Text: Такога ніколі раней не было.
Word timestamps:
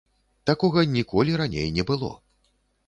Такога 0.49 0.85
ніколі 0.95 1.37
раней 1.43 1.71
не 1.77 1.83
было. 1.93 2.13